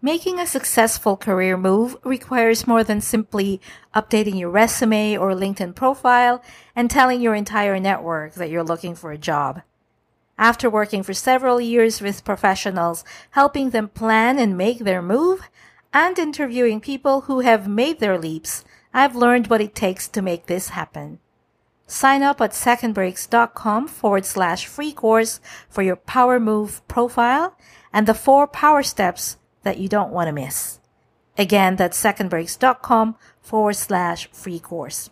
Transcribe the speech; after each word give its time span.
Making 0.00 0.38
a 0.38 0.46
successful 0.46 1.16
career 1.16 1.56
move 1.56 1.96
requires 2.04 2.68
more 2.68 2.84
than 2.84 3.00
simply 3.00 3.60
updating 3.92 4.38
your 4.38 4.48
resume 4.48 5.16
or 5.16 5.32
LinkedIn 5.32 5.74
profile 5.74 6.40
and 6.76 6.88
telling 6.88 7.20
your 7.20 7.34
entire 7.34 7.80
network 7.80 8.34
that 8.34 8.48
you're 8.48 8.62
looking 8.62 8.94
for 8.94 9.10
a 9.10 9.18
job. 9.18 9.62
After 10.38 10.70
working 10.70 11.02
for 11.02 11.14
several 11.14 11.60
years 11.60 12.00
with 12.00 12.24
professionals, 12.24 13.04
helping 13.30 13.70
them 13.70 13.88
plan 13.88 14.38
and 14.38 14.56
make 14.56 14.78
their 14.78 15.02
move, 15.02 15.48
and 15.92 16.16
interviewing 16.16 16.80
people 16.80 17.22
who 17.22 17.40
have 17.40 17.66
made 17.66 17.98
their 17.98 18.16
leaps, 18.16 18.64
I've 18.94 19.16
learned 19.16 19.48
what 19.48 19.60
it 19.60 19.74
takes 19.74 20.06
to 20.10 20.22
make 20.22 20.46
this 20.46 20.68
happen. 20.68 21.18
Sign 21.88 22.22
up 22.22 22.40
at 22.40 22.52
secondbreaks.com 22.52 23.88
forward 23.88 24.26
slash 24.26 24.64
free 24.64 24.92
course 24.92 25.40
for 25.68 25.82
your 25.82 25.96
power 25.96 26.38
move 26.38 26.86
profile 26.86 27.58
and 27.92 28.06
the 28.06 28.14
four 28.14 28.46
power 28.46 28.84
steps 28.84 29.38
that 29.62 29.78
you 29.78 29.88
don't 29.88 30.12
want 30.12 30.28
to 30.28 30.32
miss. 30.32 30.78
Again, 31.36 31.76
that's 31.76 32.02
secondbreaks.com 32.02 33.16
forward 33.40 33.76
slash 33.76 34.28
free 34.32 34.58
course. 34.58 35.10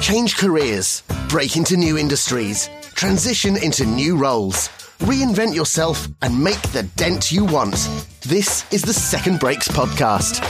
Change 0.00 0.36
careers, 0.36 1.02
break 1.28 1.56
into 1.56 1.76
new 1.76 1.98
industries, 1.98 2.70
transition 2.94 3.56
into 3.56 3.84
new 3.84 4.16
roles, 4.16 4.68
reinvent 5.00 5.54
yourself, 5.54 6.06
and 6.22 6.42
make 6.42 6.60
the 6.72 6.84
dent 6.96 7.32
you 7.32 7.44
want. 7.44 7.74
This 8.22 8.64
is 8.72 8.82
the 8.82 8.92
Second 8.92 9.40
Breaks 9.40 9.68
podcast. 9.68 10.42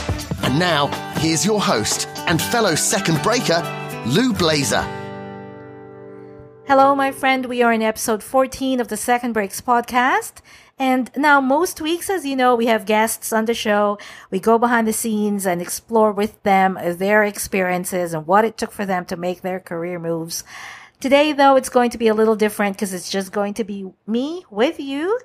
And 0.43 0.57
now, 0.59 0.87
here's 1.19 1.45
your 1.45 1.59
host 1.59 2.07
and 2.27 2.41
fellow 2.41 2.75
second 2.75 3.21
breaker, 3.21 3.61
Lou 4.05 4.33
Blaser. 4.33 4.98
Hello, 6.69 6.93
my 6.93 7.11
friend. 7.11 7.47
We 7.47 7.63
are 7.63 7.73
in 7.73 7.81
episode 7.81 8.21
14 8.21 8.79
of 8.79 8.89
the 8.89 8.95
Second 8.95 9.33
Breaks 9.33 9.59
podcast. 9.59 10.33
And 10.77 11.09
now 11.17 11.41
most 11.41 11.81
weeks, 11.81 12.11
as 12.11 12.27
you 12.27 12.35
know, 12.35 12.53
we 12.53 12.67
have 12.67 12.85
guests 12.85 13.33
on 13.33 13.45
the 13.45 13.55
show. 13.55 13.97
We 14.29 14.39
go 14.39 14.59
behind 14.59 14.87
the 14.87 14.93
scenes 14.93 15.47
and 15.47 15.63
explore 15.63 16.11
with 16.11 16.43
them 16.43 16.77
their 16.79 17.23
experiences 17.23 18.13
and 18.13 18.27
what 18.27 18.45
it 18.45 18.55
took 18.55 18.71
for 18.71 18.85
them 18.85 19.05
to 19.05 19.17
make 19.17 19.41
their 19.41 19.59
career 19.59 19.97
moves. 19.97 20.43
Today, 20.99 21.33
though, 21.33 21.55
it's 21.55 21.69
going 21.69 21.89
to 21.89 21.97
be 21.97 22.07
a 22.07 22.13
little 22.13 22.35
different 22.35 22.75
because 22.75 22.93
it's 22.93 23.09
just 23.09 23.31
going 23.31 23.55
to 23.55 23.63
be 23.63 23.89
me 24.05 24.45
with 24.51 24.79
you. 24.79 25.19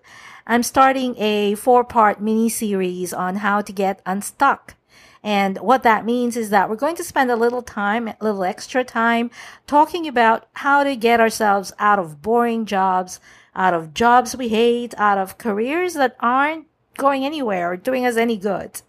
I'm 0.46 0.62
starting 0.62 1.14
a 1.18 1.56
four 1.56 1.84
part 1.84 2.22
mini 2.22 2.48
series 2.48 3.12
on 3.12 3.36
how 3.36 3.60
to 3.60 3.70
get 3.70 4.00
unstuck. 4.06 4.76
And 5.24 5.56
what 5.56 5.82
that 5.84 6.04
means 6.04 6.36
is 6.36 6.50
that 6.50 6.68
we're 6.68 6.76
going 6.76 6.96
to 6.96 7.02
spend 7.02 7.30
a 7.30 7.36
little 7.36 7.62
time, 7.62 8.08
a 8.08 8.16
little 8.20 8.44
extra 8.44 8.84
time 8.84 9.30
talking 9.66 10.06
about 10.06 10.46
how 10.52 10.84
to 10.84 10.94
get 10.94 11.18
ourselves 11.18 11.72
out 11.78 11.98
of 11.98 12.20
boring 12.20 12.66
jobs, 12.66 13.20
out 13.56 13.72
of 13.72 13.94
jobs 13.94 14.36
we 14.36 14.48
hate, 14.48 14.92
out 14.98 15.16
of 15.16 15.38
careers 15.38 15.94
that 15.94 16.14
aren't 16.20 16.66
going 16.98 17.24
anywhere 17.24 17.72
or 17.72 17.76
doing 17.78 18.04
us 18.04 18.18
any 18.18 18.36
good. 18.36 18.82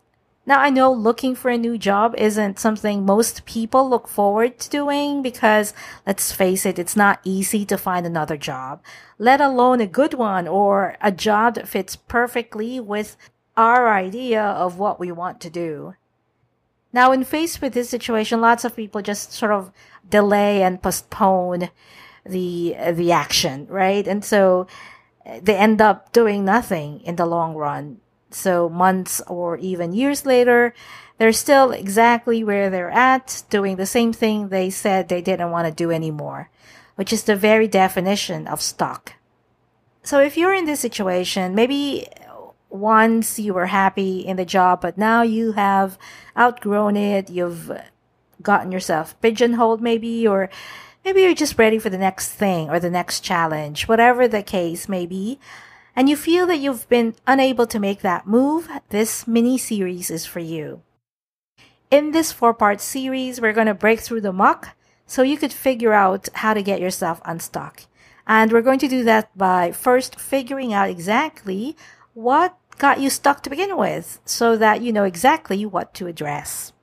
Now, 0.45 0.59
I 0.59 0.69
know 0.69 0.91
looking 0.91 1.35
for 1.35 1.49
a 1.49 1.57
new 1.57 1.77
job 1.77 2.13
isn't 2.17 2.59
something 2.59 3.05
most 3.05 3.45
people 3.45 3.89
look 3.89 4.07
forward 4.07 4.59
to 4.59 4.69
doing 4.69 5.21
because 5.21 5.73
let's 6.05 6.33
face 6.33 6.65
it, 6.65 6.77
it's 6.77 6.97
not 6.97 7.21
easy 7.23 7.65
to 7.65 7.77
find 7.77 8.05
another 8.05 8.35
job, 8.35 8.83
let 9.17 9.39
alone 9.39 9.79
a 9.79 9.87
good 9.87 10.13
one 10.13 10.49
or 10.49 10.97
a 11.01 11.13
job 11.13 11.55
that 11.55 11.67
fits 11.67 11.95
perfectly 11.95 12.77
with 12.79 13.15
our 13.55 13.89
idea 13.89 14.43
of 14.43 14.77
what 14.77 14.99
we 14.99 15.13
want 15.13 15.39
to 15.39 15.49
do. 15.49 15.95
Now, 16.95 17.09
when 17.09 17.25
faced 17.25 17.61
with 17.61 17.73
this 17.73 17.89
situation, 17.89 18.39
lots 18.39 18.63
of 18.63 18.73
people 18.73 19.01
just 19.01 19.33
sort 19.33 19.51
of 19.51 19.69
delay 20.07 20.63
and 20.63 20.81
postpone 20.81 21.69
the 22.25 22.73
the 22.93 23.11
action, 23.11 23.67
right? 23.67 24.07
And 24.07 24.23
so 24.23 24.67
eh, 25.25 25.41
they 25.43 25.57
end 25.57 25.81
up 25.81 26.13
doing 26.13 26.45
nothing 26.45 27.01
in 27.01 27.17
the 27.17 27.25
long 27.25 27.53
run. 27.53 27.99
So 28.31 28.69
months 28.69 29.19
or 29.27 29.57
even 29.57 29.91
years 29.91 30.25
later, 30.25 30.73
they're 31.17 31.33
still 31.33 31.71
exactly 31.71 32.45
where 32.45 32.69
they're 32.69 32.95
at, 32.95 33.43
doing 33.49 33.75
the 33.75 33.85
same 33.85 34.13
thing 34.13 34.47
they 34.47 34.69
said 34.69 35.09
they 35.09 35.21
didn't 35.21 35.51
want 35.51 35.67
to 35.67 35.73
do 35.75 35.91
anymore, 35.91 36.49
which 36.95 37.11
is 37.11 37.25
the 37.25 37.35
very 37.35 37.67
definition 37.67 38.47
of 38.47 38.61
stuck. 38.61 39.15
So 40.01 40.21
if 40.21 40.37
you're 40.37 40.53
in 40.55 40.63
this 40.63 40.79
situation, 40.79 41.55
maybe 41.55 42.07
once 42.75 43.39
you 43.39 43.53
were 43.53 43.67
happy 43.67 44.19
in 44.19 44.37
the 44.37 44.45
job, 44.45 44.81
but 44.81 44.97
now 44.97 45.21
you 45.21 45.53
have 45.53 45.97
outgrown 46.37 46.95
it, 46.95 47.29
you've 47.29 47.71
gotten 48.41 48.71
yourself 48.71 49.19
pigeonholed 49.21 49.81
maybe, 49.81 50.27
or 50.27 50.49
maybe 51.03 51.21
you're 51.21 51.33
just 51.33 51.57
ready 51.57 51.79
for 51.79 51.89
the 51.89 51.97
next 51.97 52.29
thing 52.31 52.69
or 52.69 52.79
the 52.79 52.89
next 52.89 53.21
challenge, 53.21 53.87
whatever 53.87 54.27
the 54.27 54.43
case 54.43 54.89
may 54.89 55.05
be, 55.05 55.39
and 55.95 56.09
you 56.09 56.17
feel 56.17 56.45
that 56.47 56.59
you've 56.59 56.87
been 56.89 57.15
unable 57.25 57.65
to 57.67 57.79
make 57.79 58.01
that 58.01 58.27
move, 58.27 58.69
this 58.89 59.27
mini 59.27 59.57
series 59.57 60.11
is 60.11 60.25
for 60.25 60.39
you. 60.39 60.81
In 61.89 62.11
this 62.11 62.31
four 62.31 62.53
part 62.53 62.81
series, 62.81 63.39
we're 63.39 63.53
going 63.53 63.67
to 63.67 63.73
break 63.73 64.01
through 64.01 64.21
the 64.21 64.33
muck 64.33 64.75
so 65.07 65.21
you 65.21 65.37
could 65.37 65.53
figure 65.53 65.93
out 65.93 66.27
how 66.33 66.53
to 66.53 66.63
get 66.63 66.81
yourself 66.81 67.21
unstuck. 67.23 67.83
And 68.27 68.51
we're 68.51 68.61
going 68.61 68.79
to 68.79 68.87
do 68.87 69.03
that 69.03 69.35
by 69.37 69.71
first 69.71 70.19
figuring 70.19 70.73
out 70.73 70.89
exactly 70.89 71.77
what 72.13 72.57
got 72.77 72.99
you 72.99 73.09
stuck 73.09 73.41
to 73.43 73.49
begin 73.49 73.77
with 73.77 74.19
so 74.25 74.57
that 74.57 74.81
you 74.81 74.91
know 74.91 75.03
exactly 75.03 75.65
what 75.65 75.93
to 75.95 76.07
address. 76.07 76.73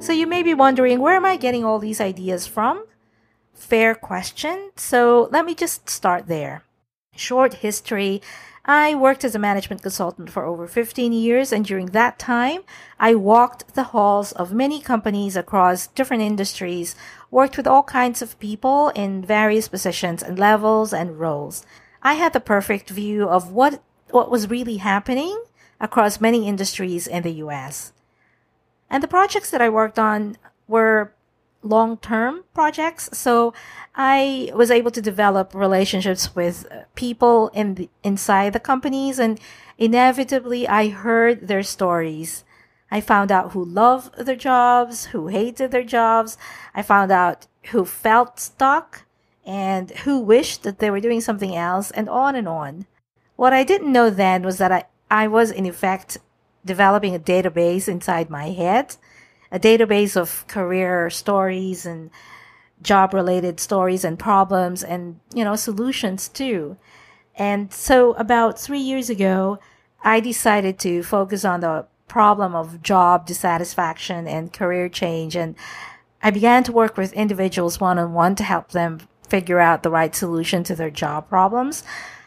So 0.00 0.12
you 0.12 0.26
may 0.26 0.42
be 0.42 0.52
wondering, 0.52 1.00
where 1.00 1.16
am 1.16 1.24
I 1.24 1.36
getting 1.36 1.64
all 1.64 1.78
these 1.78 2.00
ideas 2.00 2.46
from? 2.46 2.84
Fair 3.54 3.94
question. 3.94 4.70
So 4.76 5.28
let 5.32 5.46
me 5.46 5.54
just 5.54 5.88
start 5.88 6.26
there. 6.26 6.64
Short 7.16 7.54
history 7.54 8.20
I 8.66 8.94
worked 8.94 9.24
as 9.24 9.34
a 9.34 9.38
management 9.38 9.82
consultant 9.82 10.30
for 10.30 10.44
over 10.44 10.66
15 10.66 11.12
years, 11.12 11.52
and 11.52 11.66
during 11.66 11.86
that 11.86 12.18
time, 12.18 12.62
I 12.98 13.14
walked 13.14 13.74
the 13.74 13.84
halls 13.84 14.32
of 14.32 14.54
many 14.54 14.80
companies 14.80 15.36
across 15.36 15.88
different 15.88 16.22
industries, 16.22 16.96
worked 17.30 17.58
with 17.58 17.66
all 17.66 17.82
kinds 17.82 18.22
of 18.22 18.38
people 18.38 18.88
in 18.90 19.22
various 19.22 19.68
positions 19.68 20.22
and 20.22 20.38
levels 20.38 20.94
and 20.94 21.20
roles. 21.20 21.66
I 22.02 22.14
had 22.14 22.32
the 22.32 22.40
perfect 22.40 22.88
view 22.88 23.28
of 23.28 23.52
what, 23.52 23.82
what 24.10 24.30
was 24.30 24.48
really 24.48 24.78
happening 24.78 25.44
across 25.78 26.20
many 26.20 26.48
industries 26.48 27.06
in 27.06 27.22
the 27.22 27.32
US. 27.44 27.92
And 28.88 29.02
the 29.02 29.08
projects 29.08 29.50
that 29.50 29.60
I 29.60 29.68
worked 29.68 29.98
on 29.98 30.38
were 30.66 31.12
long 31.64 31.96
term 31.96 32.44
projects. 32.54 33.08
So 33.12 33.54
I 33.94 34.50
was 34.54 34.70
able 34.70 34.90
to 34.92 35.02
develop 35.02 35.54
relationships 35.54 36.34
with 36.34 36.66
uh, 36.70 36.82
people 36.94 37.48
in 37.48 37.74
the, 37.74 37.88
inside 38.02 38.52
the 38.52 38.60
companies 38.60 39.18
and 39.18 39.40
inevitably 39.78 40.68
I 40.68 40.88
heard 40.88 41.48
their 41.48 41.62
stories. 41.62 42.44
I 42.90 43.00
found 43.00 43.32
out 43.32 43.52
who 43.52 43.64
loved 43.64 44.16
their 44.24 44.36
jobs, 44.36 45.06
who 45.06 45.28
hated 45.28 45.70
their 45.70 45.82
jobs. 45.82 46.36
I 46.74 46.82
found 46.82 47.10
out 47.10 47.46
who 47.70 47.84
felt 47.84 48.38
stuck 48.38 49.04
and 49.44 49.90
who 49.90 50.20
wished 50.20 50.62
that 50.62 50.78
they 50.78 50.90
were 50.90 51.00
doing 51.00 51.20
something 51.20 51.56
else 51.56 51.90
and 51.90 52.08
on 52.08 52.36
and 52.36 52.48
on. 52.48 52.86
What 53.36 53.52
I 53.52 53.64
didn't 53.64 53.92
know 53.92 54.10
then 54.10 54.42
was 54.42 54.58
that 54.58 54.70
I, 54.70 54.84
I 55.10 55.28
was 55.28 55.50
in 55.50 55.66
effect 55.66 56.18
developing 56.64 57.14
a 57.14 57.18
database 57.18 57.88
inside 57.88 58.30
my 58.30 58.50
head 58.50 58.96
a 59.54 59.58
database 59.60 60.16
of 60.16 60.44
career 60.48 61.08
stories 61.08 61.86
and 61.86 62.10
job 62.82 63.14
related 63.14 63.60
stories 63.60 64.04
and 64.04 64.18
problems 64.18 64.82
and, 64.82 65.20
you 65.32 65.44
know, 65.44 65.54
solutions 65.54 66.26
too. 66.28 66.76
And 67.36 67.72
so 67.72 68.14
about 68.14 68.58
three 68.58 68.80
years 68.80 69.08
ago, 69.08 69.60
I 70.02 70.18
decided 70.18 70.80
to 70.80 71.04
focus 71.04 71.44
on 71.44 71.60
the 71.60 71.86
problem 72.08 72.56
of 72.56 72.82
job 72.82 73.26
dissatisfaction 73.26 74.26
and 74.26 74.52
career 74.52 74.88
change. 74.88 75.36
And 75.36 75.54
I 76.20 76.32
began 76.32 76.64
to 76.64 76.72
work 76.72 76.96
with 76.96 77.12
individuals 77.12 77.78
one 77.80 77.98
on 77.98 78.12
one 78.12 78.34
to 78.34 78.42
help 78.42 78.72
them 78.72 79.02
figure 79.28 79.60
out 79.60 79.84
the 79.84 79.90
right 79.90 80.16
solution 80.16 80.64
to 80.64 80.74
their 80.74 80.90
job 80.90 81.28
problems. 81.28 81.84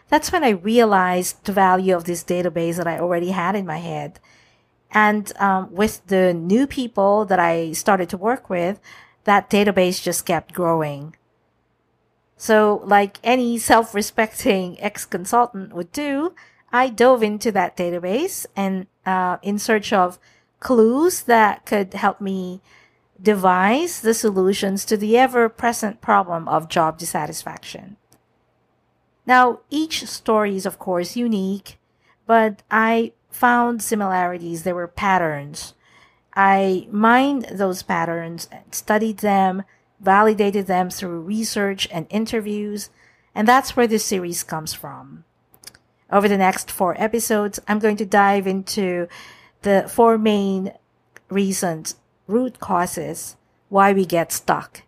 That's 0.08 0.32
when 0.32 0.46
I 0.46 0.52
realized 0.52 1.44
the 1.44 1.52
value 1.52 1.94
of 1.94 2.06
this 2.06 2.24
database 2.24 2.78
that 2.78 2.88
I 2.88 3.00
already 3.00 3.32
had 3.32 3.54
in 3.54 3.66
my 3.66 3.80
head. 3.80 4.22
And 4.92 5.32
um, 5.38 5.74
with 5.74 6.06
the 6.08 6.34
new 6.34 6.66
people 6.66 7.26
that 7.26 7.40
I 7.40 7.74
started 7.74 8.10
to 8.10 8.18
work 8.18 8.50
with, 8.50 8.80
that 9.26 9.50
database 9.50 10.02
just 10.02 10.26
kept 10.26 10.54
growing. 10.54 11.16
So, 12.38 12.82
like 12.86 13.20
any 13.24 13.58
self 13.58 13.94
respecting 13.94 14.80
ex 14.82 15.06
consultant 15.06 15.74
would 15.74 15.92
do, 15.92 16.34
I 16.72 16.90
dove 16.90 17.24
into 17.24 17.52
that 17.52 17.76
database 17.76 18.46
and 18.56 18.88
uh, 19.06 19.38
in 19.42 19.60
search 19.60 19.92
of 19.92 20.20
clues 20.60 21.22
that 21.24 21.66
could 21.66 21.94
help 21.94 22.22
me 22.22 22.62
devise 23.22 24.02
the 24.02 24.14
solutions 24.14 24.86
to 24.86 24.98
the 24.98 25.18
ever 25.18 25.50
present 25.50 26.02
problem 26.02 26.48
of 26.48 26.70
job 26.70 26.98
dissatisfaction. 26.98 27.98
Now, 29.26 29.60
each 29.70 30.06
story 30.06 30.56
is, 30.56 30.66
of 30.66 30.80
course, 30.80 31.18
unique, 31.18 31.80
but 32.26 32.64
I 32.72 33.14
found 33.30 33.82
similarities. 33.82 34.64
There 34.64 34.76
were 34.76 34.88
patterns. 34.88 35.74
I 36.36 36.88
mined 36.92 37.46
those 37.52 37.82
patterns, 37.84 38.48
and 38.52 38.74
studied 38.74 39.20
them, 39.20 39.64
validated 40.00 40.68
them 40.68 40.90
through 40.90 41.22
research 41.22 41.88
and 41.92 42.06
interviews, 42.10 42.90
and 43.34 43.48
that's 43.48 43.76
where 43.76 43.88
this 43.88 44.06
series 44.06 44.44
comes 44.44 44.74
from. 44.74 45.24
Over 46.12 46.28
the 46.28 46.38
next 46.38 46.72
four 46.72 46.96
episodes, 47.02 47.60
I'm 47.68 47.80
going 47.80 47.98
to 47.98 48.06
dive 48.06 48.48
into 48.48 49.08
the 49.64 49.90
four 49.90 50.18
main 50.18 50.74
reasons, 51.30 51.96
root 52.28 52.60
causes, 52.60 53.36
why 53.70 53.92
we 53.94 54.06
get 54.06 54.32
stuck. 54.32 54.84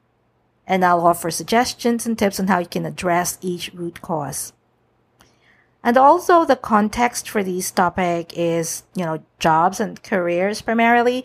And 0.65 0.85
I'll 0.85 1.05
offer 1.05 1.31
suggestions 1.31 2.05
and 2.05 2.17
tips 2.17 2.39
on 2.39 2.47
how 2.47 2.59
you 2.59 2.67
can 2.67 2.85
address 2.85 3.37
each 3.41 3.71
root 3.73 4.01
cause. 4.01 4.53
And 5.83 5.97
also 5.97 6.43
the 6.43 6.55
context 6.55 7.29
for 7.29 7.43
this 7.43 7.71
topic 7.71 8.33
is, 8.35 8.83
you 8.95 9.05
know, 9.05 9.23
jobs 9.39 9.79
and 9.79 10.01
careers 10.03 10.61
primarily. 10.61 11.23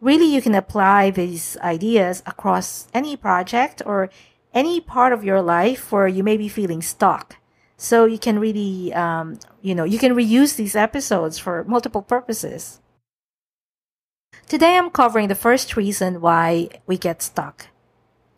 Really, 0.00 0.26
you 0.26 0.40
can 0.40 0.54
apply 0.54 1.10
these 1.10 1.56
ideas 1.58 2.22
across 2.26 2.86
any 2.94 3.16
project 3.16 3.82
or 3.84 4.10
any 4.54 4.80
part 4.80 5.12
of 5.12 5.24
your 5.24 5.42
life 5.42 5.90
where 5.90 6.06
you 6.06 6.22
may 6.22 6.36
be 6.36 6.48
feeling 6.48 6.82
stuck. 6.82 7.36
So 7.76 8.04
you 8.04 8.18
can 8.18 8.38
really, 8.38 8.94
um, 8.94 9.38
you 9.60 9.74
know, 9.74 9.84
you 9.84 9.98
can 9.98 10.14
reuse 10.14 10.56
these 10.56 10.76
episodes 10.76 11.38
for 11.38 11.64
multiple 11.64 12.02
purposes. 12.02 12.80
Today 14.48 14.78
I'm 14.78 14.90
covering 14.90 15.28
the 15.28 15.34
first 15.34 15.76
reason 15.76 16.20
why 16.20 16.68
we 16.86 16.96
get 16.96 17.20
stuck. 17.20 17.66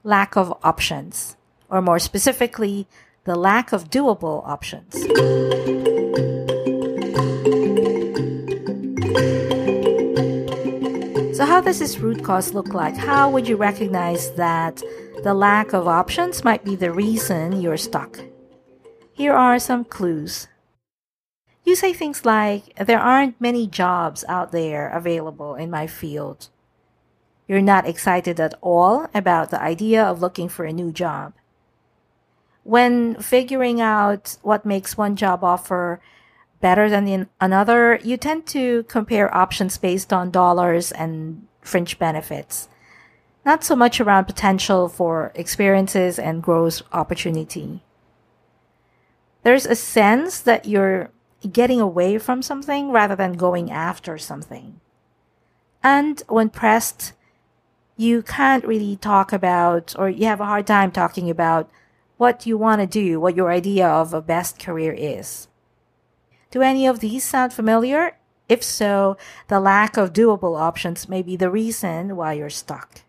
Lack 0.03 0.37
of 0.37 0.56
options. 0.65 1.37
Or 1.69 1.82
more 1.82 1.99
specifically, 1.99 2.88
the 3.29 3.37
lack 3.37 3.73
of 3.73 3.91
doable 3.91 4.43
options. 4.49 4.95
So, 11.37 11.45
how 11.45 11.61
does 11.61 11.79
this 11.79 11.99
root 11.99 12.25
cause 12.25 12.55
look 12.55 12.73
like? 12.73 12.97
How 12.97 13.31
would 13.31 13.47
you 13.47 13.57
recognize 13.57 14.33
that 14.33 14.83
the 15.23 15.35
lack 15.35 15.75
of 15.75 15.87
options 15.87 16.43
might 16.43 16.65
be 16.65 16.75
the 16.75 16.91
reason 16.91 17.61
you're 17.61 17.77
stuck? 17.77 18.19
Here 19.13 19.35
are 19.35 19.59
some 19.59 19.85
clues. 19.85 20.49
You 21.65 21.77
say 21.77 21.93
things 21.93 22.25
like, 22.25 22.75
There 22.77 22.99
aren't 22.99 23.41
many 23.41 23.67
jobs 23.67 24.25
out 24.27 24.53
there 24.53 24.89
available 24.89 25.55
in 25.55 25.71
my 25.71 25.87
field. 25.87 26.49
You're 27.47 27.61
not 27.61 27.87
excited 27.87 28.41
at 28.41 28.55
all 28.63 29.07
about 29.15 29.51
the 29.51 29.63
idea 29.63 30.03
of 30.03 30.23
looking 30.23 30.49
for 30.49 30.65
a 30.65 30.73
new 30.73 30.93
job 30.93 31.35
when 32.69 33.15
figuring 33.15 33.81
out 33.81 34.37
what 34.43 34.67
makes 34.67 34.94
one 34.94 35.17
job 35.17 35.43
offer 35.43 36.03
better 36.61 36.91
than 36.91 37.26
another, 37.41 37.99
you 38.05 38.15
tend 38.19 38.47
to 38.47 38.82
compare 38.82 39.35
options 39.35 39.79
based 39.79 40.12
on 40.12 40.31
dollars 40.31 40.93
and 40.93 41.47
fringe 41.62 41.99
benefits, 41.99 42.69
not 43.43 43.65
so 43.65 43.75
much 43.75 44.03
around 44.03 44.26
potential 44.26 44.87
for 44.87 45.32
experiences 45.35 46.19
and 46.19 46.43
growth 46.43 46.82
opportunity. 46.93 47.82
There's 49.44 49.65
a 49.65 49.75
sense 49.75 50.38
that 50.41 50.67
you're 50.67 51.09
getting 51.50 51.81
away 51.81 52.19
from 52.19 52.43
something 52.43 52.91
rather 52.91 53.17
than 53.17 53.32
going 53.32 53.70
after 53.70 54.19
something. 54.19 54.79
And 55.82 56.23
when 56.29 56.50
pressed, 56.50 57.15
you 57.97 58.20
can't 58.20 58.67
really 58.67 58.97
talk 58.97 59.32
about, 59.32 59.94
or 59.99 60.11
you 60.11 60.26
have 60.26 60.43
a 60.43 60.44
hard 60.44 60.67
time 60.67 60.93
talking 60.93 61.31
about 61.31 61.70
what 62.19 62.47
you 62.47 62.59
want 62.59 62.81
to 62.81 62.87
do, 62.87 63.19
what 63.20 63.37
your 63.37 63.50
idea 63.50 63.88
of 63.88 64.12
a 64.12 64.20
best 64.20 64.59
career 64.59 64.93
is. 64.93 65.49
Do 66.50 66.62
any 66.62 66.87
of 66.87 67.00
these 67.00 67.25
sound 67.25 67.53
familiar? 67.53 68.19
If 68.49 68.62
so, 68.62 69.17
the 69.47 69.61
lack 69.61 69.97
of 69.97 70.12
doable 70.12 70.59
options 70.59 71.09
may 71.09 71.23
be 71.23 71.37
the 71.37 71.50
reason 71.50 72.17
why 72.17 72.32
you're 72.32 72.50
stuck. 72.50 73.03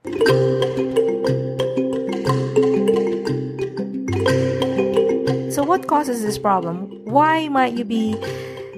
So, 5.52 5.64
what 5.64 5.88
causes 5.88 6.22
this 6.22 6.38
problem? 6.38 7.04
Why 7.06 7.48
might 7.48 7.74
you 7.74 7.86
be 7.86 8.16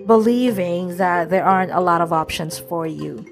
believing 0.06 0.98
that 0.98 1.30
there 1.30 1.44
aren't 1.44 1.72
a 1.72 1.81
lot 1.81 2.01
of 2.01 2.13
options 2.13 2.57
for 2.57 2.88
you? 2.88 3.25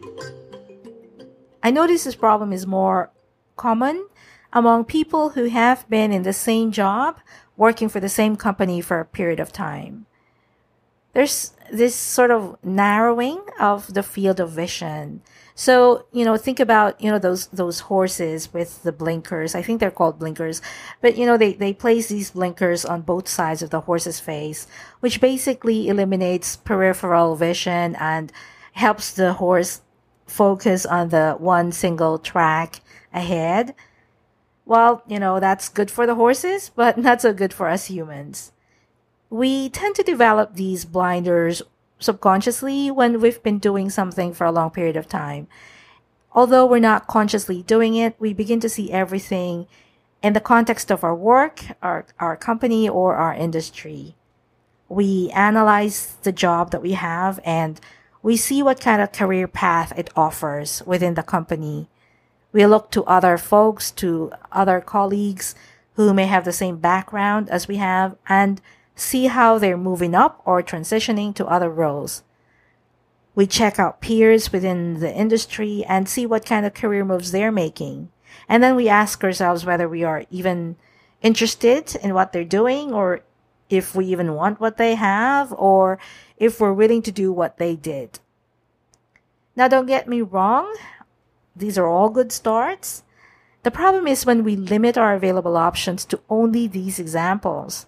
I 1.64 1.72
know 1.72 1.88
this 1.88 2.14
problem 2.16 2.52
is 2.52 2.66
more 2.66 3.12
common 3.56 4.08
among 4.54 4.86
people 4.86 5.30
who 5.30 5.46
have 5.46 5.88
been 5.90 6.12
in 6.12 6.24
the 6.24 6.34
same 6.34 6.72
job, 6.72 7.20
working 7.58 7.90
for 7.90 8.00
the 8.00 8.10
same 8.10 8.36
company 8.36 8.82
for 8.82 9.00
a 9.00 9.06
period 9.06 9.40
of 9.40 9.52
time. 9.52 10.06
There's 11.14 11.54
this 11.72 11.96
sort 11.96 12.32
of 12.32 12.58
narrowing 12.64 13.42
of 13.60 13.94
the 13.94 14.04
field 14.04 14.40
of 14.40 14.52
vision. 14.52 15.22
So, 15.56 16.06
you 16.14 16.24
know, 16.24 16.38
think 16.38 16.60
about, 16.60 17.00
you 17.02 17.12
know, 17.12 17.20
those, 17.20 17.48
those 17.48 17.82
horses 17.82 18.54
with 18.54 18.82
the 18.84 18.94
blinkers. 18.94 19.56
I 19.56 19.62
think 19.62 19.80
they're 19.80 19.92
called 19.92 20.18
blinkers, 20.18 20.62
but 21.02 21.18
you 21.18 21.26
know, 21.26 21.36
they, 21.36 21.54
they 21.54 21.74
place 21.74 22.08
these 22.08 22.32
blinkers 22.32 22.86
on 22.86 23.02
both 23.02 23.28
sides 23.28 23.62
of 23.62 23.70
the 23.70 23.82
horse's 23.82 24.20
face, 24.20 24.68
which 25.02 25.20
basically 25.20 25.90
eliminates 25.90 26.56
peripheral 26.56 27.36
vision 27.36 27.96
and 27.96 28.32
helps 28.74 29.12
the 29.12 29.34
horse 29.34 29.82
focus 30.26 30.86
on 30.86 31.10
the 31.10 31.36
one 31.40 31.72
single 31.72 32.18
track 32.18 32.80
ahead 33.14 33.76
well, 34.70 35.02
you 35.08 35.20
know, 35.20 35.40
that's 35.40 35.68
good 35.68 35.90
for 35.90 36.06
the 36.06 36.14
horses, 36.14 36.70
but 36.76 36.98
not 37.10 37.22
so 37.22 37.34
good 37.34 37.52
for 37.52 37.68
us 37.68 37.86
humans. 37.86 38.52
We 39.30 39.68
tend 39.70 39.96
to 39.96 40.04
develop 40.04 40.56
these 40.56 40.86
blinders 40.86 41.64
subconsciously 41.98 42.92
when 42.92 43.20
we've 43.20 43.42
been 43.42 43.58
doing 43.58 43.90
something 43.90 44.32
for 44.32 44.46
a 44.46 44.52
long 44.52 44.70
period 44.70 44.96
of 44.96 45.10
time. 45.10 45.48
Although 46.34 46.68
we're 46.68 46.80
not 46.80 47.08
consciously 47.08 47.64
doing 47.64 47.96
it, 47.96 48.16
we 48.20 48.32
begin 48.32 48.60
to 48.60 48.70
see 48.70 48.92
everything 48.92 49.66
in 50.22 50.34
the 50.34 50.40
context 50.40 50.92
of 50.92 51.04
our 51.04 51.16
work, 51.16 51.66
our, 51.82 52.06
our 52.20 52.38
company, 52.38 52.88
or 52.88 53.16
our 53.16 53.34
industry. 53.34 54.16
We 54.88 55.32
analyze 55.32 56.16
the 56.22 56.32
job 56.32 56.70
that 56.72 56.82
we 56.84 56.92
have 56.94 57.40
and 57.44 57.82
we 58.22 58.38
see 58.38 58.62
what 58.62 58.80
kind 58.80 59.02
of 59.02 59.12
career 59.12 59.48
path 59.48 59.98
it 59.98 60.12
offers 60.16 60.84
within 60.86 61.16
the 61.16 61.24
company 61.24 61.90
we 62.52 62.66
look 62.66 62.92
to 62.92 63.04
other 63.04 63.38
folks, 63.38 63.92
to 63.92 64.32
other 64.52 64.82
colleagues 64.82 65.56
who 65.94 66.14
may 66.14 66.26
have 66.26 66.46
the 66.46 66.54
same 66.54 66.78
background 66.78 67.50
as 67.50 67.68
we 67.68 67.78
have 67.78 68.16
and 68.28 68.62
see 68.96 69.28
how 69.28 69.58
they're 69.58 69.78
moving 69.78 70.16
up 70.16 70.42
or 70.46 70.64
transitioning 70.64 71.34
to 71.36 71.46
other 71.46 71.70
roles. 71.70 72.24
We 73.36 73.48
check 73.48 73.80
out 73.80 74.02
peers 74.02 74.52
within 74.52 75.00
the 75.00 75.14
industry 75.14 75.86
and 75.88 76.10
see 76.10 76.26
what 76.26 76.46
kind 76.46 76.66
of 76.66 76.74
career 76.74 77.06
moves 77.06 77.32
they're 77.32 77.52
making. 77.52 78.10
And 78.48 78.64
then 78.64 78.76
we 78.76 78.90
ask 78.90 79.24
ourselves 79.24 79.66
whether 79.66 79.88
we 79.88 80.04
are 80.04 80.26
even 80.30 80.76
interested 81.22 81.96
in 81.98 82.14
what 82.14 82.34
they're 82.34 82.44
doing 82.44 82.94
or 82.94 83.22
if 83.70 83.94
we 83.94 84.06
even 84.08 84.34
want 84.34 84.60
what 84.60 84.78
they 84.78 84.96
have 84.96 85.54
or 85.54 86.00
if 86.38 86.60
we're 86.60 86.74
willing 86.74 87.02
to 87.04 87.12
do 87.12 87.32
what 87.32 87.58
they 87.58 87.76
did. 87.76 88.20
Now, 89.56 89.68
don't 89.68 89.86
get 89.86 90.08
me 90.08 90.22
wrong. 90.22 90.76
These 91.60 91.78
are 91.78 91.88
all 91.88 92.10
good 92.10 92.32
starts. 92.32 93.04
The 93.64 93.72
problem 93.72 94.08
is 94.08 94.26
when 94.26 94.46
we 94.46 94.56
limit 94.56 94.98
our 94.98 95.14
available 95.14 95.58
options 95.58 96.06
to 96.06 96.22
only 96.30 96.68
these 96.68 97.00
examples. 97.00 97.86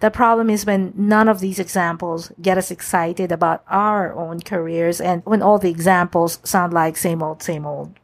The 0.00 0.10
problem 0.10 0.50
is 0.50 0.66
when 0.66 0.92
none 0.94 1.26
of 1.26 1.40
these 1.40 1.58
examples 1.58 2.30
get 2.42 2.58
us 2.58 2.70
excited 2.70 3.32
about 3.32 3.64
our 3.68 4.12
own 4.12 4.40
careers 4.40 5.00
and 5.00 5.24
when 5.24 5.40
all 5.40 5.58
the 5.58 5.70
examples 5.70 6.38
sound 6.44 6.74
like 6.74 6.98
same 6.98 7.22
old, 7.22 7.42
same 7.42 7.64
old. 7.64 7.98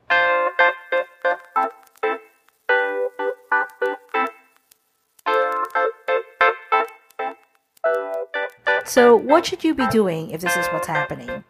So, 8.86 9.14
what 9.14 9.44
should 9.44 9.62
you 9.62 9.74
be 9.74 9.86
doing 9.88 10.30
if 10.30 10.40
this 10.40 10.56
is 10.56 10.66
what's 10.68 10.86
happening? 10.86 11.44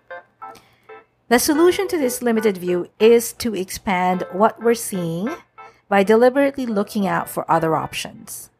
The 1.32 1.38
solution 1.38 1.88
to 1.88 1.96
this 1.96 2.20
limited 2.20 2.58
view 2.58 2.90
is 3.00 3.32
to 3.40 3.54
expand 3.54 4.26
what 4.32 4.60
we're 4.62 4.74
seeing 4.74 5.30
by 5.88 6.02
deliberately 6.02 6.66
looking 6.66 7.06
out 7.06 7.26
for 7.26 7.50
other 7.50 7.74
options. 7.74 8.50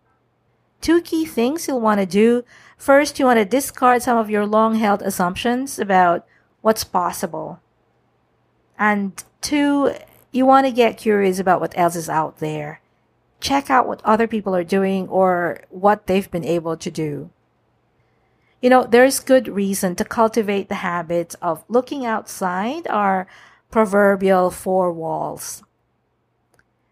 Two 0.81 1.03
key 1.03 1.27
things 1.27 1.69
you'll 1.69 1.83
want 1.83 2.01
to 2.01 2.07
do. 2.07 2.45
First, 2.79 3.19
you 3.19 3.27
want 3.27 3.37
to 3.37 3.45
discard 3.45 4.01
some 4.01 4.17
of 4.17 4.31
your 4.31 4.47
long 4.47 4.77
held 4.77 5.03
assumptions 5.03 5.79
about 5.79 6.27
what's 6.63 6.83
possible. 6.83 7.61
And 8.79 9.23
two, 9.43 9.93
you 10.31 10.47
want 10.47 10.67
to 10.67 10.73
get 10.73 10.97
curious 10.97 11.39
about 11.39 11.61
what 11.61 11.77
else 11.77 11.95
is 11.95 12.09
out 12.09 12.39
there. 12.39 12.81
Check 13.39 13.69
out 13.69 13.87
what 13.87 14.01
other 14.03 14.27
people 14.27 14.57
are 14.57 14.65
doing 14.65 15.09
or 15.09 15.61
what 15.69 16.07
they've 16.07 16.31
been 16.31 16.47
able 16.47 16.79
to 16.79 16.91
do. 16.91 17.29
You 18.63 18.71
know, 18.71 18.85
there's 18.85 19.19
good 19.19 19.49
reason 19.49 19.97
to 19.97 20.05
cultivate 20.05 20.69
the 20.69 20.77
habit 20.87 21.35
of 21.43 21.65
looking 21.69 22.07
outside 22.07 22.87
our 22.87 23.27
proverbial 23.73 24.53
four 24.53 24.93
walls. 24.93 25.65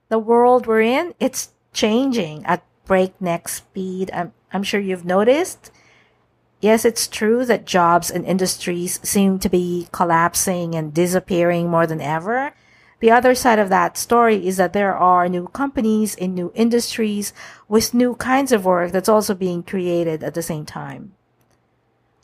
The 0.08 0.18
world 0.18 0.66
we're 0.66 0.80
in, 0.80 1.14
it's 1.20 1.50
changing 1.72 2.44
at 2.44 2.64
breakneck 2.86 3.48
speed. 3.48 4.10
I'm, 4.12 4.32
I'm 4.52 4.64
sure 4.64 4.80
you've 4.80 5.04
noticed. 5.04 5.70
Yes, 6.60 6.84
it's 6.84 7.06
true 7.06 7.44
that 7.44 7.66
jobs 7.66 8.10
and 8.10 8.26
industries 8.26 8.98
seem 9.08 9.38
to 9.38 9.48
be 9.48 9.86
collapsing 9.92 10.74
and 10.74 10.92
disappearing 10.92 11.68
more 11.70 11.86
than 11.86 12.00
ever. 12.00 12.52
The 12.98 13.12
other 13.12 13.36
side 13.36 13.60
of 13.60 13.68
that 13.68 13.96
story 13.96 14.44
is 14.44 14.56
that 14.56 14.72
there 14.72 14.96
are 14.96 15.28
new 15.28 15.46
companies 15.46 16.16
in 16.16 16.34
new 16.34 16.50
industries 16.56 17.32
with 17.68 17.94
new 17.94 18.16
kinds 18.16 18.50
of 18.50 18.64
work 18.64 18.90
that's 18.90 19.08
also 19.08 19.34
being 19.34 19.62
created 19.62 20.24
at 20.24 20.34
the 20.34 20.42
same 20.42 20.66
time. 20.66 21.14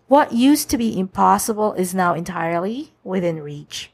What 0.08 0.32
used 0.32 0.70
to 0.70 0.78
be 0.78 0.96
impossible 0.96 1.72
is 1.72 1.92
now 1.92 2.14
entirely 2.14 2.92
within 3.02 3.42
reach. 3.42 3.90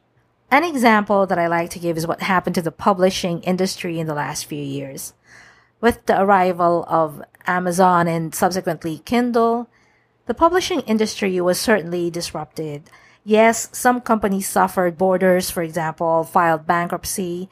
An 0.50 0.62
example 0.62 1.26
that 1.26 1.38
I 1.38 1.46
like 1.46 1.70
to 1.70 1.78
give 1.78 1.96
is 1.96 2.06
what 2.06 2.20
happened 2.20 2.54
to 2.56 2.62
the 2.62 2.70
publishing 2.70 3.40
industry 3.42 3.98
in 3.98 4.06
the 4.06 4.14
last 4.14 4.44
few 4.44 4.62
years. 4.62 5.14
With 5.80 6.04
the 6.04 6.20
arrival 6.20 6.84
of 6.86 7.22
Amazon 7.46 8.08
and 8.08 8.34
subsequently 8.34 8.98
Kindle, 8.98 9.70
the 10.26 10.34
publishing 10.34 10.80
industry 10.82 11.40
was 11.40 11.58
certainly 11.58 12.10
disrupted. 12.10 12.90
Yes, 13.24 13.70
some 13.72 14.02
companies 14.02 14.46
suffered. 14.46 14.98
Borders, 14.98 15.50
for 15.50 15.62
example, 15.62 16.24
filed 16.24 16.66
bankruptcy 16.66 17.48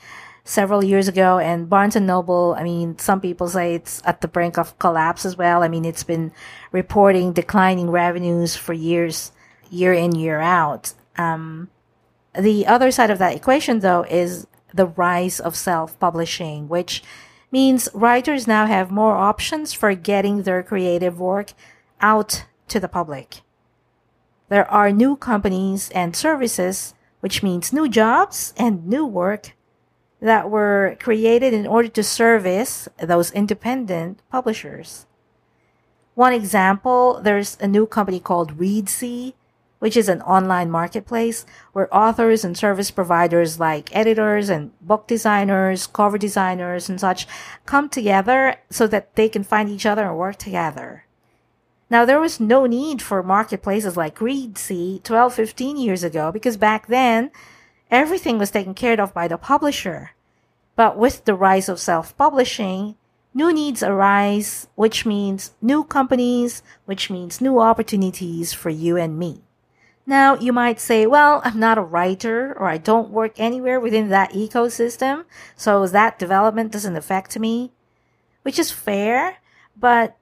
several 0.50 0.82
years 0.82 1.06
ago 1.06 1.38
and 1.38 1.70
Barnes 1.70 1.94
and 1.94 2.08
Noble, 2.08 2.56
I 2.58 2.64
mean, 2.64 2.98
some 2.98 3.20
people 3.20 3.48
say 3.48 3.76
it's 3.76 4.02
at 4.04 4.20
the 4.20 4.26
brink 4.26 4.58
of 4.58 4.76
collapse 4.80 5.24
as 5.24 5.36
well. 5.36 5.62
I 5.62 5.68
mean, 5.68 5.84
it's 5.84 6.02
been 6.02 6.32
reporting 6.72 7.32
declining 7.32 7.88
revenues 7.88 8.56
for 8.56 8.72
years, 8.72 9.30
year 9.70 9.92
in, 9.92 10.16
year 10.16 10.40
out. 10.40 10.92
Um, 11.16 11.70
the 12.36 12.66
other 12.66 12.90
side 12.90 13.10
of 13.10 13.18
that 13.18 13.36
equation 13.36 13.78
though 13.78 14.02
is 14.02 14.48
the 14.74 14.86
rise 14.86 15.38
of 15.38 15.54
self-publishing, 15.54 16.68
which 16.68 17.04
means 17.52 17.88
writers 17.94 18.48
now 18.48 18.66
have 18.66 18.90
more 18.90 19.14
options 19.14 19.72
for 19.72 19.94
getting 19.94 20.42
their 20.42 20.64
creative 20.64 21.20
work 21.20 21.52
out 22.00 22.44
to 22.66 22.80
the 22.80 22.88
public. 22.88 23.42
There 24.48 24.68
are 24.68 24.90
new 24.90 25.14
companies 25.14 25.90
and 25.90 26.16
services, 26.16 26.94
which 27.20 27.40
means 27.40 27.72
new 27.72 27.88
jobs 27.88 28.52
and 28.56 28.86
new 28.88 29.06
work 29.06 29.54
that 30.20 30.50
were 30.50 30.96
created 31.00 31.52
in 31.54 31.66
order 31.66 31.88
to 31.88 32.02
service 32.02 32.88
those 32.98 33.30
independent 33.32 34.20
publishers. 34.30 35.06
One 36.14 36.32
example, 36.32 37.20
there's 37.22 37.56
a 37.60 37.68
new 37.68 37.86
company 37.86 38.20
called 38.20 38.58
Reedsy, 38.58 39.34
which 39.78 39.96
is 39.96 40.08
an 40.08 40.20
online 40.22 40.70
marketplace 40.70 41.46
where 41.72 41.94
authors 41.94 42.44
and 42.44 42.56
service 42.56 42.90
providers 42.90 43.58
like 43.58 43.94
editors 43.96 44.50
and 44.50 44.78
book 44.80 45.06
designers, 45.06 45.86
cover 45.86 46.18
designers 46.18 46.88
and 46.90 47.00
such 47.00 47.26
come 47.64 47.88
together 47.88 48.56
so 48.68 48.86
that 48.86 49.14
they 49.16 49.28
can 49.28 49.42
find 49.42 49.70
each 49.70 49.86
other 49.86 50.04
and 50.06 50.18
work 50.18 50.36
together. 50.36 51.06
Now, 51.88 52.04
there 52.04 52.20
was 52.20 52.38
no 52.38 52.66
need 52.66 53.02
for 53.02 53.22
marketplaces 53.22 53.96
like 53.96 54.18
Reedsy 54.18 55.02
12, 55.02 55.34
15 55.34 55.76
years 55.76 56.04
ago 56.04 56.30
because 56.30 56.56
back 56.56 56.86
then, 56.86 57.30
everything 57.90 58.38
was 58.38 58.50
taken 58.50 58.74
care 58.74 59.00
of 59.00 59.12
by 59.12 59.28
the 59.28 59.38
publisher. 59.38 60.12
But 60.76 60.96
with 60.96 61.24
the 61.24 61.34
rise 61.34 61.68
of 61.68 61.80
self-publishing, 61.80 62.96
new 63.34 63.52
needs 63.52 63.82
arise, 63.82 64.68
which 64.74 65.04
means 65.04 65.52
new 65.60 65.84
companies, 65.84 66.62
which 66.86 67.10
means 67.10 67.40
new 67.40 67.60
opportunities 67.60 68.52
for 68.52 68.70
you 68.70 68.96
and 68.96 69.18
me. 69.18 69.42
Now, 70.06 70.34
you 70.34 70.52
might 70.52 70.80
say, 70.80 71.06
well, 71.06 71.40
I'm 71.44 71.60
not 71.60 71.78
a 71.78 71.82
writer 71.82 72.56
or 72.58 72.66
I 72.66 72.78
don't 72.78 73.10
work 73.10 73.34
anywhere 73.38 73.78
within 73.78 74.08
that 74.08 74.32
ecosystem, 74.32 75.24
so 75.54 75.86
that 75.86 76.18
development 76.18 76.72
doesn't 76.72 76.96
affect 76.96 77.38
me, 77.38 77.72
which 78.42 78.58
is 78.58 78.72
fair, 78.72 79.36
but 79.76 80.16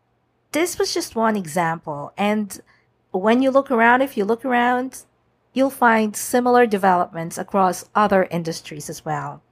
this 0.53 0.79
was 0.79 0.93
just 0.93 1.15
one 1.15 1.37
example. 1.37 2.13
And 2.19 2.61
when 3.13 3.41
you 3.41 3.51
look 3.51 3.71
around, 3.71 4.03
if 4.03 4.17
you 4.17 4.25
look 4.25 4.45
around, 4.45 5.05
you'll 5.52 5.71
find 5.71 6.17
similar 6.17 6.67
developments 6.67 7.38
across 7.38 7.88
other 7.95 8.25
industries 8.31 8.88
as 8.88 9.05
well. 9.05 9.43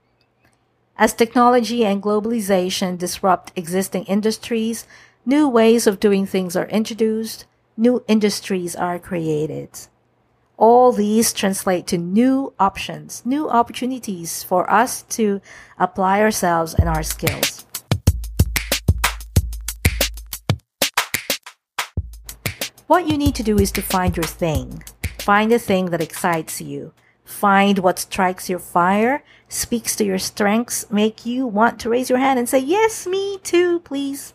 As 0.98 1.12
technology 1.12 1.84
and 1.84 2.02
globalization 2.02 2.96
disrupt 2.96 3.52
existing 3.54 4.04
industries, 4.04 4.86
new 5.26 5.46
ways 5.46 5.86
of 5.86 6.00
doing 6.00 6.24
things 6.24 6.56
are 6.56 6.68
introduced, 6.68 7.44
new 7.76 8.02
industries 8.08 8.74
are 8.74 8.98
created. 8.98 9.68
All 10.56 10.92
these 10.92 11.34
translate 11.34 11.86
to 11.88 11.98
new 11.98 12.54
options, 12.58 13.20
new 13.26 13.50
opportunities 13.50 14.42
for 14.42 14.70
us 14.70 15.02
to 15.02 15.42
apply 15.78 16.22
ourselves 16.22 16.72
and 16.72 16.88
our 16.88 17.02
skills. 17.02 17.66
What 22.86 23.08
you 23.08 23.18
need 23.18 23.34
to 23.34 23.42
do 23.42 23.58
is 23.58 23.70
to 23.72 23.82
find 23.82 24.16
your 24.16 24.24
thing. 24.24 24.82
Find 25.26 25.50
the 25.50 25.58
thing 25.58 25.86
that 25.86 26.00
excites 26.00 26.60
you. 26.60 26.92
Find 27.24 27.80
what 27.80 27.98
strikes 27.98 28.48
your 28.48 28.60
fire, 28.60 29.24
speaks 29.48 29.96
to 29.96 30.04
your 30.04 30.20
strengths, 30.20 30.88
make 30.88 31.26
you 31.26 31.48
want 31.48 31.80
to 31.80 31.90
raise 31.90 32.08
your 32.08 32.20
hand 32.20 32.38
and 32.38 32.48
say, 32.48 32.60
yes, 32.60 33.08
me 33.08 33.38
too, 33.42 33.80
please. 33.80 34.34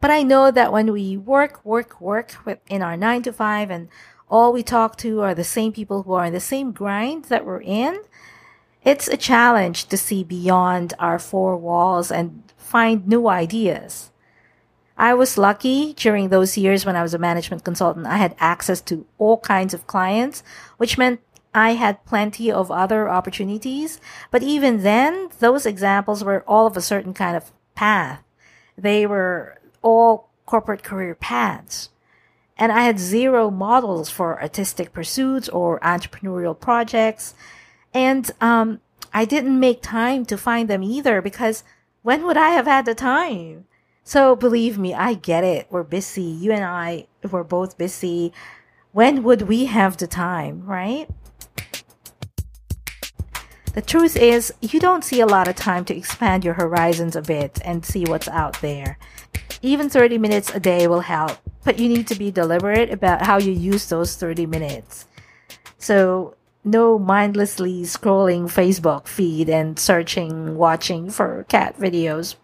But 0.00 0.12
I 0.12 0.22
know 0.22 0.52
that 0.52 0.70
when 0.70 0.92
we 0.92 1.16
work, 1.16 1.64
work, 1.64 2.00
work 2.00 2.36
in 2.68 2.82
our 2.82 2.96
nine 2.96 3.22
to 3.22 3.32
five 3.32 3.68
and 3.68 3.88
all 4.30 4.52
we 4.52 4.62
talk 4.62 4.96
to 4.98 5.22
are 5.22 5.34
the 5.34 5.42
same 5.42 5.72
people 5.72 6.04
who 6.04 6.12
are 6.12 6.26
in 6.26 6.32
the 6.32 6.38
same 6.38 6.70
grind 6.70 7.24
that 7.24 7.44
we're 7.44 7.62
in, 7.62 7.98
it's 8.84 9.08
a 9.08 9.16
challenge 9.16 9.86
to 9.86 9.96
see 9.96 10.22
beyond 10.22 10.94
our 11.00 11.18
four 11.18 11.56
walls 11.56 12.12
and 12.12 12.44
find 12.56 13.08
new 13.08 13.26
ideas. 13.26 14.12
I 14.98 15.14
was 15.14 15.38
lucky 15.38 15.94
during 15.94 16.28
those 16.28 16.58
years 16.58 16.84
when 16.84 16.96
I 16.96 17.02
was 17.02 17.14
a 17.14 17.18
management 17.18 17.64
consultant. 17.64 18.06
I 18.06 18.16
had 18.16 18.34
access 18.40 18.80
to 18.82 19.06
all 19.16 19.38
kinds 19.38 19.72
of 19.72 19.86
clients, 19.86 20.42
which 20.76 20.98
meant 20.98 21.20
I 21.54 21.74
had 21.74 22.04
plenty 22.04 22.50
of 22.50 22.70
other 22.72 23.08
opportunities. 23.08 24.00
But 24.32 24.42
even 24.42 24.82
then, 24.82 25.30
those 25.38 25.66
examples 25.66 26.24
were 26.24 26.42
all 26.48 26.66
of 26.66 26.76
a 26.76 26.82
certain 26.82 27.14
kind 27.14 27.36
of 27.36 27.52
path. 27.76 28.22
They 28.76 29.06
were 29.06 29.58
all 29.82 30.30
corporate 30.46 30.82
career 30.82 31.14
paths. 31.14 31.90
And 32.56 32.72
I 32.72 32.82
had 32.82 32.98
zero 32.98 33.50
models 33.52 34.10
for 34.10 34.40
artistic 34.42 34.92
pursuits 34.92 35.48
or 35.48 35.78
entrepreneurial 35.78 36.58
projects. 36.58 37.34
And 37.94 38.28
um, 38.40 38.80
I 39.14 39.24
didn't 39.24 39.60
make 39.60 39.80
time 39.80 40.24
to 40.26 40.36
find 40.36 40.68
them 40.68 40.82
either 40.82 41.22
because 41.22 41.62
when 42.02 42.24
would 42.24 42.36
I 42.36 42.50
have 42.50 42.66
had 42.66 42.84
the 42.84 42.96
time? 42.96 43.66
So 44.08 44.34
believe 44.34 44.78
me, 44.78 44.94
I 44.94 45.12
get 45.12 45.44
it. 45.44 45.66
We're 45.68 45.82
busy. 45.82 46.22
You 46.22 46.50
and 46.52 46.64
I, 46.64 47.08
we're 47.30 47.44
both 47.44 47.76
busy. 47.76 48.32
When 48.92 49.22
would 49.22 49.42
we 49.42 49.66
have 49.66 49.98
the 49.98 50.06
time, 50.06 50.64
right? 50.64 51.10
The 53.74 53.82
truth 53.82 54.16
is, 54.16 54.54
you 54.62 54.80
don't 54.80 55.04
see 55.04 55.20
a 55.20 55.26
lot 55.26 55.46
of 55.46 55.56
time 55.56 55.84
to 55.84 55.94
expand 55.94 56.42
your 56.42 56.54
horizons 56.54 57.16
a 57.16 57.20
bit 57.20 57.60
and 57.62 57.84
see 57.84 58.06
what's 58.06 58.28
out 58.28 58.58
there. 58.62 58.98
Even 59.60 59.90
30 59.90 60.16
minutes 60.16 60.54
a 60.54 60.58
day 60.58 60.86
will 60.86 61.00
help, 61.00 61.36
but 61.62 61.78
you 61.78 61.90
need 61.90 62.06
to 62.06 62.14
be 62.14 62.30
deliberate 62.30 62.90
about 62.90 63.26
how 63.26 63.36
you 63.36 63.52
use 63.52 63.90
those 63.90 64.16
30 64.16 64.46
minutes. 64.46 65.04
So, 65.76 66.34
no 66.64 66.98
mindlessly 66.98 67.82
scrolling 67.82 68.44
Facebook 68.44 69.06
feed 69.06 69.50
and 69.50 69.78
searching, 69.78 70.56
watching 70.56 71.10
for 71.10 71.44
cat 71.50 71.78
videos. 71.78 72.36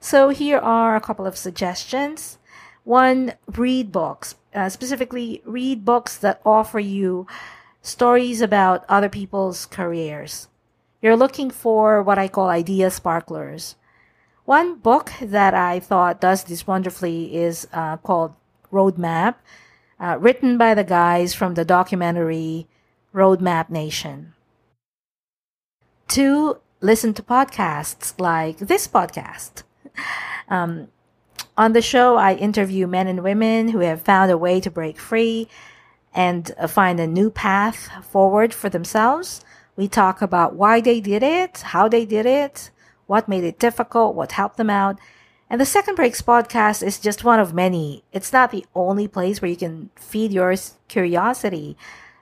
So, 0.00 0.28
here 0.28 0.58
are 0.58 0.94
a 0.94 1.00
couple 1.00 1.26
of 1.26 1.36
suggestions. 1.36 2.38
One, 2.84 3.34
read 3.46 3.92
books. 3.92 4.36
Uh, 4.54 4.68
specifically, 4.68 5.42
read 5.44 5.84
books 5.84 6.16
that 6.18 6.40
offer 6.44 6.80
you 6.80 7.26
stories 7.82 8.40
about 8.40 8.84
other 8.88 9.08
people's 9.08 9.66
careers. 9.66 10.48
You're 11.02 11.16
looking 11.16 11.50
for 11.50 12.02
what 12.02 12.18
I 12.18 12.28
call 12.28 12.48
idea 12.48 12.90
sparklers. 12.90 13.76
One 14.44 14.76
book 14.76 15.12
that 15.20 15.52
I 15.52 15.78
thought 15.80 16.20
does 16.20 16.44
this 16.44 16.66
wonderfully 16.66 17.36
is 17.36 17.68
uh, 17.72 17.98
called 17.98 18.34
Roadmap, 18.72 19.34
uh, 20.00 20.16
written 20.18 20.56
by 20.56 20.74
the 20.74 20.84
guys 20.84 21.34
from 21.34 21.54
the 21.54 21.64
documentary 21.64 22.66
Roadtrip 23.14 23.68
Nation. 23.68 24.34
Two, 26.08 26.58
listen 26.80 27.12
to 27.14 27.22
podcasts 27.22 28.18
like 28.18 28.58
this 28.58 28.88
podcast. 28.88 29.64
Um, 30.48 30.88
on 31.56 31.72
the 31.72 31.82
show, 31.82 32.16
I 32.16 32.34
interview 32.34 32.86
men 32.86 33.08
and 33.08 33.22
women 33.22 33.68
who 33.68 33.80
have 33.80 34.02
found 34.02 34.30
a 34.30 34.38
way 34.38 34.60
to 34.60 34.70
break 34.70 34.98
free 34.98 35.48
and 36.14 36.52
uh, 36.58 36.66
find 36.66 37.00
a 37.00 37.06
new 37.06 37.30
path 37.30 37.88
forward 38.04 38.54
for 38.54 38.68
themselves. 38.68 39.44
We 39.76 39.88
talk 39.88 40.22
about 40.22 40.54
why 40.54 40.80
they 40.80 41.00
did 41.00 41.22
it, 41.22 41.58
how 41.58 41.88
they 41.88 42.04
did 42.04 42.26
it, 42.26 42.70
what 43.06 43.28
made 43.28 43.44
it 43.44 43.58
difficult, 43.58 44.14
what 44.14 44.32
helped 44.32 44.56
them 44.56 44.70
out. 44.70 44.98
And 45.50 45.60
the 45.60 45.66
Second 45.66 45.94
Breaks 45.94 46.20
podcast 46.20 46.82
is 46.82 47.00
just 47.00 47.24
one 47.24 47.40
of 47.40 47.54
many. 47.54 48.04
It's 48.12 48.32
not 48.32 48.50
the 48.50 48.66
only 48.74 49.08
place 49.08 49.40
where 49.40 49.50
you 49.50 49.56
can 49.56 49.90
feed 49.96 50.32
your 50.32 50.54
curiosity. 50.88 51.76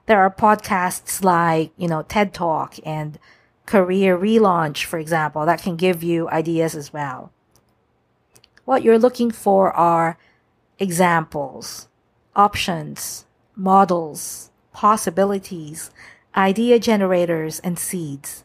There 0.05 0.21
are 0.21 0.31
podcasts 0.31 1.23
like, 1.23 1.71
you 1.77 1.87
know, 1.87 2.03
TED 2.03 2.33
Talk 2.33 2.75
and 2.85 3.19
Career 3.65 4.17
Relaunch, 4.17 4.85
for 4.85 4.97
example, 4.97 5.45
that 5.45 5.61
can 5.61 5.75
give 5.75 6.01
you 6.01 6.29
ideas 6.29 6.73
as 6.73 6.93
well. 6.93 7.33
What 8.67 8.83
you're 8.83 8.99
looking 8.99 9.31
for 9.31 9.71
are 9.71 10.17
examples, 10.77 11.87
options, 12.35 13.25
models, 13.55 14.51
possibilities, 14.73 15.89
idea 16.35 16.77
generators, 16.77 17.61
and 17.61 17.79
seeds. 17.79 18.43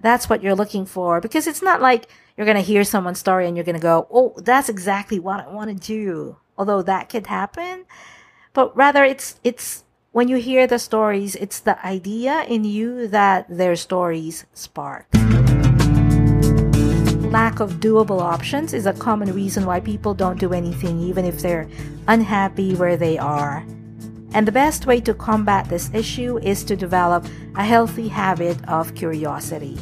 that's 0.00 0.30
what 0.30 0.44
you're 0.44 0.54
looking 0.54 0.86
for 0.86 1.20
because 1.20 1.48
it's 1.48 1.60
not 1.60 1.82
like 1.82 2.06
you're 2.36 2.46
going 2.46 2.56
to 2.56 2.62
hear 2.62 2.84
someone's 2.84 3.18
story 3.18 3.48
and 3.48 3.56
you're 3.56 3.64
going 3.64 3.74
to 3.74 3.82
go, 3.82 4.06
oh, 4.12 4.32
that's 4.36 4.68
exactly 4.68 5.18
what 5.18 5.40
I 5.40 5.48
want 5.48 5.70
to 5.70 5.86
do. 5.86 6.36
Although 6.56 6.82
that 6.82 7.08
could 7.08 7.26
happen. 7.26 7.84
But 8.52 8.76
rather, 8.76 9.02
it's, 9.02 9.40
it's, 9.42 9.82
when 10.12 10.28
you 10.28 10.36
hear 10.36 10.68
the 10.68 10.78
stories, 10.78 11.34
it's 11.34 11.58
the 11.58 11.84
idea 11.84 12.44
in 12.44 12.62
you 12.62 13.08
that 13.08 13.46
their 13.48 13.74
stories 13.74 14.46
spark. 14.54 15.08
Lack 17.30 17.60
of 17.60 17.80
doable 17.80 18.20
options 18.20 18.72
is 18.72 18.86
a 18.86 18.92
common 18.92 19.34
reason 19.34 19.66
why 19.66 19.80
people 19.80 20.14
don't 20.14 20.38
do 20.38 20.52
anything, 20.52 21.00
even 21.00 21.24
if 21.24 21.40
they're 21.40 21.68
unhappy 22.06 22.74
where 22.76 22.96
they 22.96 23.18
are. 23.18 23.66
And 24.32 24.46
the 24.46 24.52
best 24.52 24.86
way 24.86 25.00
to 25.00 25.12
combat 25.12 25.68
this 25.68 25.90
issue 25.92 26.38
is 26.38 26.62
to 26.64 26.76
develop 26.76 27.26
a 27.56 27.64
healthy 27.64 28.08
habit 28.08 28.56
of 28.68 28.94
curiosity. 28.94 29.76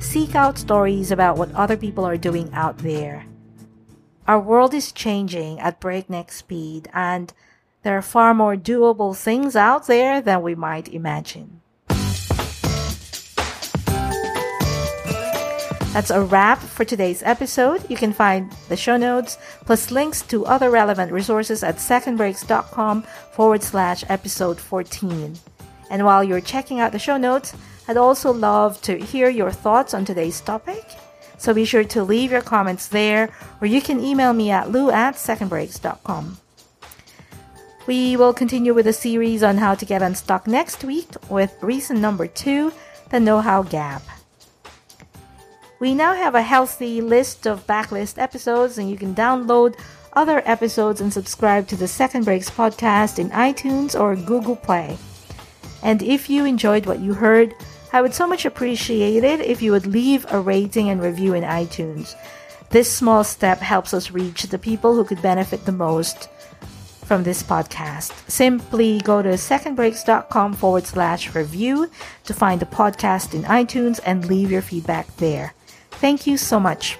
Seek 0.00 0.34
out 0.34 0.58
stories 0.58 1.12
about 1.12 1.38
what 1.38 1.54
other 1.54 1.76
people 1.76 2.04
are 2.04 2.16
doing 2.16 2.52
out 2.52 2.78
there. 2.78 3.24
Our 4.26 4.40
world 4.40 4.74
is 4.74 4.92
changing 4.92 5.60
at 5.60 5.80
breakneck 5.80 6.32
speed, 6.32 6.88
and 6.92 7.32
there 7.84 7.96
are 7.96 8.02
far 8.02 8.34
more 8.34 8.56
doable 8.56 9.16
things 9.16 9.54
out 9.54 9.86
there 9.86 10.20
than 10.20 10.42
we 10.42 10.56
might 10.56 10.88
imagine. 10.88 11.55
That's 15.96 16.10
a 16.10 16.20
wrap 16.20 16.58
for 16.58 16.84
today's 16.84 17.22
episode. 17.22 17.88
You 17.88 17.96
can 17.96 18.12
find 18.12 18.52
the 18.68 18.76
show 18.76 18.98
notes 18.98 19.38
plus 19.64 19.90
links 19.90 20.20
to 20.28 20.44
other 20.44 20.68
relevant 20.68 21.10
resources 21.10 21.62
at 21.62 21.76
secondbreaks.com 21.76 23.02
forward 23.32 23.62
slash 23.62 24.04
episode 24.10 24.60
14. 24.60 25.38
And 25.88 26.04
while 26.04 26.22
you're 26.22 26.42
checking 26.42 26.80
out 26.80 26.92
the 26.92 26.98
show 26.98 27.16
notes, 27.16 27.54
I'd 27.88 27.96
also 27.96 28.30
love 28.30 28.78
to 28.82 28.98
hear 28.98 29.30
your 29.30 29.50
thoughts 29.50 29.94
on 29.94 30.04
today's 30.04 30.38
topic. 30.42 30.84
So 31.38 31.54
be 31.54 31.64
sure 31.64 31.84
to 31.84 32.04
leave 32.04 32.30
your 32.30 32.42
comments 32.42 32.88
there, 32.88 33.30
or 33.62 33.66
you 33.66 33.80
can 33.80 33.98
email 33.98 34.34
me 34.34 34.50
at 34.50 34.70
lou 34.70 34.90
at 34.90 35.14
secondbreaks.com. 35.14 36.36
We 37.86 38.18
will 38.18 38.34
continue 38.34 38.74
with 38.74 38.86
a 38.86 38.92
series 38.92 39.42
on 39.42 39.56
how 39.56 39.74
to 39.74 39.86
get 39.86 40.02
unstuck 40.02 40.46
next 40.46 40.84
week 40.84 41.08
with 41.30 41.56
reason 41.62 42.02
number 42.02 42.26
two, 42.26 42.74
the 43.08 43.18
know 43.18 43.40
how 43.40 43.62
gap. 43.62 44.02
We 45.78 45.94
now 45.94 46.14
have 46.14 46.34
a 46.34 46.42
healthy 46.42 47.02
list 47.02 47.46
of 47.46 47.66
backlist 47.66 48.16
episodes, 48.16 48.78
and 48.78 48.90
you 48.90 48.96
can 48.96 49.14
download 49.14 49.78
other 50.14 50.40
episodes 50.46 51.02
and 51.02 51.12
subscribe 51.12 51.68
to 51.68 51.76
the 51.76 51.86
Second 51.86 52.24
Breaks 52.24 52.48
podcast 52.48 53.18
in 53.18 53.28
iTunes 53.30 53.98
or 53.98 54.16
Google 54.16 54.56
Play. 54.56 54.96
And 55.82 56.02
if 56.02 56.30
you 56.30 56.46
enjoyed 56.46 56.86
what 56.86 57.00
you 57.00 57.12
heard, 57.12 57.54
I 57.92 58.00
would 58.00 58.14
so 58.14 58.26
much 58.26 58.46
appreciate 58.46 59.22
it 59.22 59.40
if 59.40 59.60
you 59.60 59.70
would 59.72 59.86
leave 59.86 60.24
a 60.30 60.40
rating 60.40 60.88
and 60.88 61.02
review 61.02 61.34
in 61.34 61.44
iTunes. 61.44 62.14
This 62.70 62.90
small 62.90 63.22
step 63.22 63.58
helps 63.58 63.92
us 63.92 64.10
reach 64.10 64.44
the 64.44 64.58
people 64.58 64.94
who 64.94 65.04
could 65.04 65.20
benefit 65.20 65.66
the 65.66 65.72
most 65.72 66.30
from 67.04 67.22
this 67.22 67.42
podcast. 67.42 68.12
Simply 68.28 69.00
go 69.00 69.22
to 69.22 69.28
secondbreaks.com 69.30 70.54
forward 70.54 70.86
slash 70.86 71.34
review 71.34 71.90
to 72.24 72.34
find 72.34 72.60
the 72.60 72.66
podcast 72.66 73.34
in 73.34 73.42
iTunes 73.44 74.00
and 74.04 74.26
leave 74.26 74.50
your 74.50 74.62
feedback 74.62 75.14
there. 75.18 75.54
Thank 75.98 76.26
you 76.26 76.36
so 76.36 76.60
much. 76.60 76.98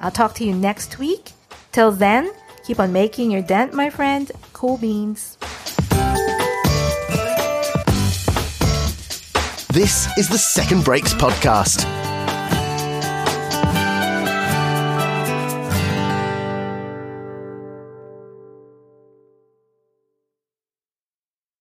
I'll 0.00 0.10
talk 0.10 0.34
to 0.36 0.44
you 0.44 0.54
next 0.54 0.98
week. 0.98 1.32
Till 1.72 1.90
then, 1.90 2.30
keep 2.66 2.78
on 2.78 2.92
making 2.92 3.30
your 3.30 3.42
dent, 3.42 3.72
my 3.72 3.90
friend. 3.90 4.30
Cool 4.52 4.76
beans. 4.76 5.38
This 9.72 10.06
is 10.16 10.28
the 10.28 10.38
Second 10.38 10.84
Breaks 10.84 11.14
Podcast. 11.14 12.03